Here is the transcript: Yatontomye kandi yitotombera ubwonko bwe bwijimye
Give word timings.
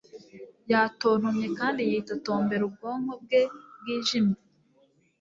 Yatontomye 0.71 1.47
kandi 1.59 1.79
yitotombera 1.91 2.63
ubwonko 2.69 3.13
bwe 3.23 3.41
bwijimye 3.79 4.39